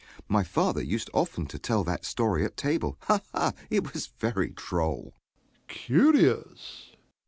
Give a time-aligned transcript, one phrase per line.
[0.27, 2.97] My father used often to tell that story at table.
[3.01, 3.53] Ha, ha!
[3.69, 5.13] It was very droll!
[5.13, 5.13] DOMINIE.
[5.67, 6.43] Curious!
[6.87, 6.95] JOHN S.